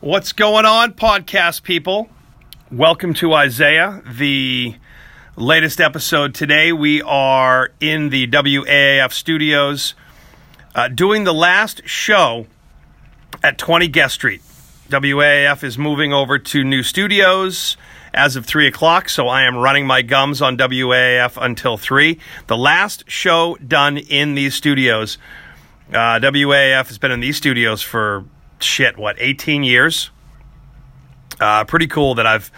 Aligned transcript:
What's 0.00 0.32
going 0.32 0.64
on, 0.64 0.92
podcast 0.92 1.64
people? 1.64 2.08
Welcome 2.70 3.14
to 3.14 3.34
Isaiah, 3.34 4.00
the 4.06 4.76
latest 5.34 5.80
episode 5.80 6.36
today. 6.36 6.72
We 6.72 7.02
are 7.02 7.72
in 7.80 8.10
the 8.10 8.28
WAAF 8.28 9.10
studios 9.12 9.96
uh, 10.72 10.86
doing 10.86 11.24
the 11.24 11.34
last 11.34 11.82
show 11.84 12.46
at 13.42 13.58
20 13.58 13.88
Guest 13.88 14.14
Street. 14.14 14.40
WAAF 14.88 15.64
is 15.64 15.76
moving 15.76 16.12
over 16.12 16.38
to 16.38 16.62
new 16.62 16.84
studios 16.84 17.76
as 18.14 18.36
of 18.36 18.46
3 18.46 18.68
o'clock, 18.68 19.08
so 19.08 19.26
I 19.26 19.42
am 19.42 19.56
running 19.56 19.84
my 19.84 20.02
gums 20.02 20.40
on 20.40 20.56
WAAF 20.56 21.36
until 21.44 21.76
3. 21.76 22.20
The 22.46 22.56
last 22.56 23.02
show 23.10 23.56
done 23.56 23.98
in 23.98 24.36
these 24.36 24.54
studios. 24.54 25.18
Uh, 25.90 26.20
WAAF 26.20 26.86
has 26.86 26.98
been 26.98 27.10
in 27.10 27.18
these 27.18 27.36
studios 27.36 27.82
for 27.82 28.24
shit, 28.62 28.96
what, 28.96 29.16
18 29.18 29.62
years? 29.62 30.10
Uh, 31.40 31.64
pretty 31.64 31.86
cool 31.86 32.16
that 32.16 32.26
I've 32.26 32.50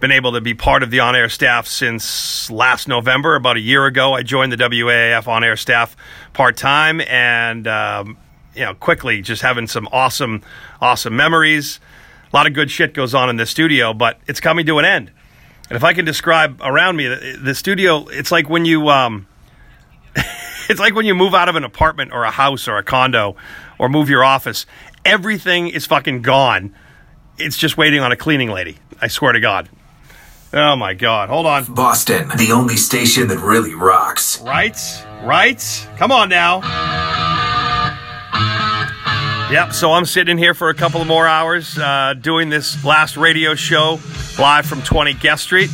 been 0.00 0.12
able 0.12 0.32
to 0.32 0.40
be 0.40 0.54
part 0.54 0.82
of 0.82 0.90
the 0.90 1.00
on 1.00 1.16
air 1.16 1.28
staff 1.28 1.66
since 1.66 2.50
last 2.50 2.88
November. 2.88 3.34
About 3.34 3.56
a 3.56 3.60
year 3.60 3.86
ago, 3.86 4.12
I 4.12 4.22
joined 4.22 4.52
the 4.52 4.56
WAAF 4.56 5.26
on 5.26 5.42
air 5.42 5.56
staff 5.56 5.96
part 6.32 6.56
time 6.56 7.00
and, 7.02 7.66
um, 7.66 8.18
you 8.54 8.64
know, 8.64 8.74
quickly 8.74 9.22
just 9.22 9.42
having 9.42 9.66
some 9.66 9.88
awesome, 9.92 10.42
awesome 10.80 11.16
memories. 11.16 11.80
A 12.32 12.36
lot 12.36 12.46
of 12.46 12.52
good 12.52 12.70
shit 12.70 12.92
goes 12.92 13.14
on 13.14 13.30
in 13.30 13.36
the 13.36 13.46
studio, 13.46 13.94
but 13.94 14.18
it's 14.26 14.40
coming 14.40 14.66
to 14.66 14.78
an 14.78 14.84
end. 14.84 15.10
And 15.68 15.76
if 15.76 15.84
I 15.84 15.94
can 15.94 16.04
describe 16.04 16.60
around 16.62 16.96
me, 16.96 17.08
the, 17.08 17.38
the 17.42 17.54
studio, 17.54 18.06
it's 18.08 18.30
like 18.30 18.48
when 18.48 18.64
you, 18.64 18.88
um, 18.88 19.26
it's 20.68 20.80
like 20.80 20.94
when 20.94 21.06
you 21.06 21.14
move 21.14 21.34
out 21.34 21.48
of 21.48 21.56
an 21.56 21.64
apartment 21.64 22.12
or 22.12 22.24
a 22.24 22.30
house 22.30 22.68
or 22.68 22.76
a 22.76 22.82
condo 22.82 23.36
or 23.78 23.88
move 23.88 24.08
your 24.08 24.24
office. 24.24 24.66
Everything 25.06 25.68
is 25.68 25.86
fucking 25.86 26.22
gone. 26.22 26.74
It's 27.38 27.56
just 27.56 27.76
waiting 27.76 28.00
on 28.00 28.10
a 28.10 28.16
cleaning 28.16 28.50
lady. 28.50 28.76
I 29.00 29.06
swear 29.06 29.30
to 29.30 29.40
God. 29.40 29.68
Oh 30.52 30.74
my 30.74 30.94
God. 30.94 31.28
Hold 31.28 31.46
on. 31.46 31.72
Boston, 31.74 32.28
the 32.36 32.50
only 32.52 32.76
station 32.76 33.28
that 33.28 33.38
really 33.38 33.72
rocks. 33.72 34.40
Right? 34.40 34.76
Right? 35.22 35.88
Come 35.96 36.10
on 36.10 36.28
now. 36.28 36.60
Yep, 39.52 39.74
so 39.74 39.92
I'm 39.92 40.06
sitting 40.06 40.38
here 40.38 40.54
for 40.54 40.70
a 40.70 40.74
couple 40.74 41.00
of 41.00 41.06
more 41.06 41.28
hours 41.28 41.78
uh, 41.78 42.14
doing 42.20 42.48
this 42.48 42.84
last 42.84 43.16
radio 43.16 43.54
show 43.54 44.00
live 44.40 44.66
from 44.66 44.82
20 44.82 45.14
Guest 45.14 45.44
Street. 45.44 45.70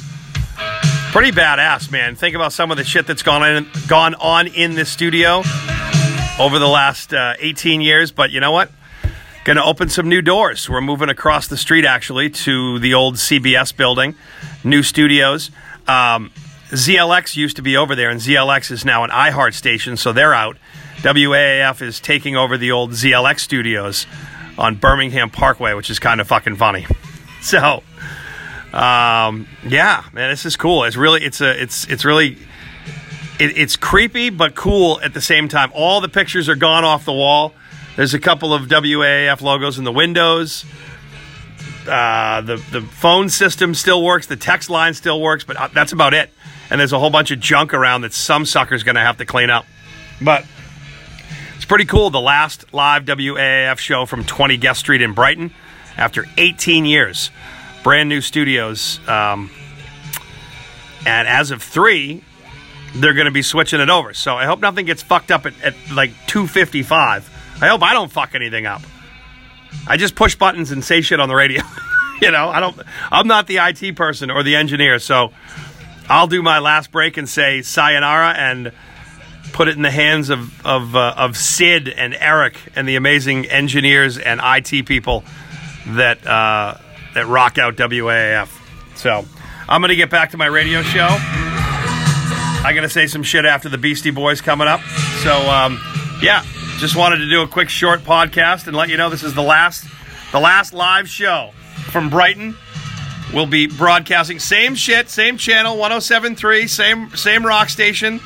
Pretty 1.11 1.31
badass, 1.31 1.91
man. 1.91 2.17
Think 2.17 2.37
about 2.37 2.53
some 2.53 2.71
of 2.71 2.77
the 2.77 2.85
shit 2.85 3.07
that's 3.07 3.23
gone, 3.23 3.43
in, 3.49 3.67
gone 3.89 4.15
on 4.17 4.47
in 4.49 4.75
this 4.75 4.91
studio 4.91 5.39
over 6.39 6.59
the 6.59 6.69
last 6.69 7.15
uh, 7.15 7.33
18 7.39 7.81
years, 7.81 8.13
but 8.13 8.31
you 8.31 8.41
know 8.41 8.53
what? 8.53 8.71
Going 9.45 9.57
to 9.57 9.65
open 9.65 9.89
some 9.89 10.09
new 10.09 10.23
doors. 10.23 10.71
We're 10.71 10.81
moving 10.81 11.09
across 11.09 11.49
the 11.49 11.57
street, 11.57 11.85
actually, 11.85 12.31
to 12.31 12.79
the 12.79 12.95
old 12.95 13.17
CBS 13.17 13.77
building, 13.77 14.15
new 14.63 14.85
studios. 14.85 15.51
Um, 15.89 16.31
ZLX 16.71 17.35
used 17.35 17.57
to 17.57 17.63
be 17.63 17.77
over 17.77 17.97
there, 17.97 18.09
and 18.09 18.21
ZLX 18.21 18.71
is 18.71 18.85
now 18.85 19.03
an 19.03 19.11
iHeart 19.11 19.55
station, 19.55 19.97
so 19.97 20.13
they're 20.13 20.33
out. 20.33 20.59
WAAF 20.99 21.83
is 21.83 21.99
taking 21.99 22.37
over 22.37 22.57
the 22.57 22.71
old 22.71 22.93
ZLX 22.93 23.41
studios 23.41 24.07
on 24.57 24.77
Birmingham 24.77 25.29
Parkway, 25.29 25.75
which 25.75 25.91
is 25.91 25.99
kind 25.99 26.21
of 26.21 26.29
fucking 26.29 26.57
funny. 26.57 26.87
So, 27.43 27.83
um, 28.73 29.49
yeah, 29.67 30.05
man, 30.13 30.31
this 30.31 30.47
is 30.47 30.55
cool. 30.55 30.85
It's 30.85 30.97
really, 30.97 31.25
it's 31.25 31.41
a, 31.41 31.61
it's, 31.61 31.89
it's 31.89 32.05
really, 32.05 32.39
it, 33.41 33.59
it's 33.59 33.75
creepy 33.75 34.31
but 34.31 34.55
cool 34.55 35.01
at 35.01 35.13
the 35.13 35.21
same 35.21 35.49
time. 35.49 35.73
All 35.75 36.01
the 36.01 36.09
pictures 36.09 36.49
are 36.49 36.55
gone 36.55 36.85
off 36.85 37.05
the 37.05 37.13
wall. 37.13 37.53
There's 37.97 38.15
a 38.15 38.19
couple 38.19 38.55
of 38.55 38.63
WAAF 38.63 39.41
logos 39.43 39.79
in 39.79 39.85
the 39.85 39.93
windows. 39.93 40.65
Uh, 41.87 42.41
the 42.43 42.57
the 42.71 42.81
phone 42.81 43.29
system 43.29 43.75
still 43.75 44.03
works. 44.03 44.27
The 44.27 44.37
text 44.37 44.71
line 44.71 44.95
still 44.95 45.21
works, 45.21 45.45
but 45.45 45.57
uh, 45.57 45.69
that's 45.69 45.93
about 45.93 46.15
it. 46.15 46.31
And 46.71 46.81
there's 46.81 46.93
a 46.93 46.99
whole 46.99 47.11
bunch 47.11 47.31
of 47.31 47.41
junk 47.41 47.75
around 47.75 48.03
that 48.03 48.15
some 48.15 48.47
sucker's 48.47 48.83
going 48.83 48.95
to 48.95 49.03
have 49.03 49.19
to 49.19 49.27
clean 49.27 49.51
up. 49.51 49.67
But 50.23 50.47
it's 51.57 51.65
pretty 51.67 51.85
cool. 51.85 52.09
The 52.11 52.21
last 52.21 52.73
live 52.73 53.05
WAAF 53.05 53.79
show 53.79 54.07
from 54.07 54.25
20 54.25 54.57
Guest 54.57 54.81
Street 54.81 55.03
in 55.03 55.13
Brighton 55.13 55.53
after 55.97 56.25
18 56.39 56.87
years. 56.87 57.31
Brand 57.83 58.09
new 58.09 58.21
studios. 58.21 59.01
Um, 59.07 59.51
and 61.05 61.29
as 61.29 61.51
of 61.51 61.63
three, 61.63 62.23
they're 62.95 63.15
going 63.15 63.27
to 63.27 63.33
be 63.33 63.43
switching 63.43 63.81
it 63.81 63.91
over. 63.91 64.15
So 64.15 64.37
I 64.37 64.47
hope 64.47 64.61
nothing 64.61 64.87
gets 64.87 65.03
fucked 65.03 65.31
up 65.31 65.47
at, 65.47 65.55
at 65.63 65.75
like 65.93 66.11
255. 66.27 67.42
I 67.63 67.69
hope 67.69 67.83
I 67.83 67.93
don't 67.93 68.11
fuck 68.11 68.35
anything 68.35 68.67
up. 68.67 68.83
I 69.87 69.97
just 69.97 70.17
push 70.17 70.35
buttons 70.35 70.73
and 70.73 70.85
say 70.85 71.01
shit 71.01 71.21
on 71.21 71.29
the 71.29 71.35
radio. 71.37 71.63
you 72.21 72.33
know, 72.33 72.49
I 72.49 72.59
don't. 72.59 72.77
I'm 73.11 73.29
not 73.29 73.47
the 73.47 73.59
IT 73.59 73.95
person 73.95 74.33
or 74.33 74.43
the 74.43 74.57
engineer, 74.57 74.99
so 74.99 75.33
I'll 76.09 76.27
do 76.27 76.43
my 76.43 76.59
last 76.59 76.91
break 76.91 77.17
and 77.17 77.29
say 77.29 77.63
sayonara 77.63 78.35
and 78.37 78.73
put 79.53 79.69
it 79.69 79.77
in 79.77 79.83
the 79.83 79.93
hands 79.93 80.29
of 80.29 80.67
of, 80.67 80.97
uh, 80.97 81.15
of 81.17 81.37
Sid 81.37 81.89
and 81.89 82.15
Eric 82.15 82.57
and 82.75 82.89
the 82.89 82.97
amazing 82.97 83.47
engineers 83.47 84.19
and 84.19 84.41
IT 84.43 84.87
people 84.87 85.23
that 85.87 86.27
uh, 86.27 86.77
that 87.15 87.29
rock 87.29 87.59
out 87.59 87.77
WAAF. 87.77 88.49
So 88.97 89.25
I'm 89.69 89.81
gonna 89.81 89.95
get 89.95 90.11
back 90.11 90.33
to 90.33 90.37
my 90.37 90.47
radio 90.47 90.83
show. 90.83 91.07
I 92.65 92.73
gotta 92.75 92.89
say 92.89 93.07
some 93.07 93.23
shit 93.23 93.45
after 93.45 93.69
the 93.69 93.79
Beastie 93.79 94.11
Boys 94.11 94.41
coming 94.41 94.67
up. 94.67 94.81
So 95.23 95.33
um, 95.49 95.81
yeah, 96.21 96.45
just 96.83 96.97
wanted 96.97 97.19
to 97.19 97.29
do 97.29 97.43
a 97.43 97.47
quick 97.47 97.69
short 97.69 98.01
podcast 98.01 98.67
and 98.67 98.77
let 98.77 98.89
you 98.89 98.97
know 98.97 99.09
this 99.09 99.23
is 99.23 99.35
the 99.35 99.43
last 99.43 99.87
the 100.33 100.41
last 100.41 100.75
live 100.75 101.09
show 101.09 101.53
from 101.93 102.11
Brighton. 102.11 102.57
We'll 103.33 103.47
be 103.47 103.69
broadcasting 103.69 104.41
same 104.41 104.75
shit, 104.75 105.09
same 105.09 105.37
channel, 105.37 105.79
1073, 105.79 106.67
same 106.67 107.11
same 107.15 107.47
rock 107.47 107.69
station. 107.69 108.19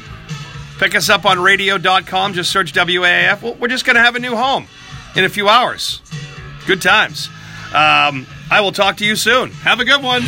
Pick 0.79 0.95
us 0.95 1.11
up 1.11 1.27
on 1.27 1.39
radio.com. 1.39 2.33
Just 2.33 2.51
search 2.51 2.73
WAAF. 2.73 3.59
We're 3.59 3.69
just 3.69 3.85
going 3.85 3.97
to 3.97 4.03
have 4.03 4.17
a 4.17 4.21
new 4.21 4.35
home 4.35 4.69
in 5.15 5.25
a 5.25 5.29
few 5.29 5.51
hours. 5.51 6.01
Good 6.67 6.81
times. 6.81 7.29
Um, 7.75 8.27
I 8.51 8.63
will 8.63 8.73
talk 8.73 8.97
to 8.97 9.05
you 9.05 9.17
soon. 9.17 9.51
Have 9.51 9.81
a 9.81 9.85
good 9.85 10.03
one. 10.03 10.23